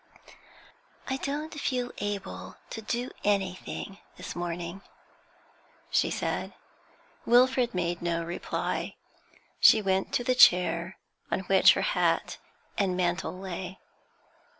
[1.09, 4.81] 'I don't feel able to do anything this morning,'
[5.91, 6.55] she said.
[7.23, 8.95] Wilfrid made no reply.
[9.59, 10.97] She went to the chair
[11.29, 12.39] on which her hat
[12.79, 13.77] and mantle lay.